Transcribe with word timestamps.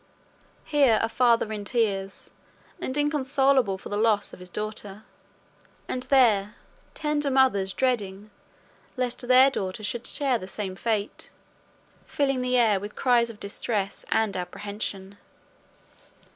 Here, 0.65 0.97
a 1.03 1.07
father 1.07 1.53
in 1.53 1.63
tears, 1.63 2.31
and 2.79 2.97
inconsolable 2.97 3.77
for 3.77 3.89
the 3.89 3.97
loss 3.97 4.33
of 4.33 4.39
his 4.39 4.49
daughter; 4.49 5.03
and 5.87 6.01
there, 6.09 6.55
tender 6.95 7.29
mothers 7.29 7.71
dreating 7.71 8.31
lest 8.97 9.27
their 9.27 9.51
daughters 9.51 9.85
should 9.85 10.07
share 10.07 10.39
the 10.39 10.47
same 10.47 10.75
fate, 10.75 11.29
filling 12.03 12.41
the 12.41 12.57
air 12.57 12.79
with 12.79 12.95
cries 12.95 13.29
of 13.29 13.39
distress 13.39 14.03
and 14.11 14.35
apprehension. 14.35 15.19